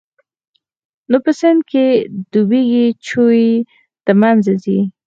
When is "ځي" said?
4.63-4.79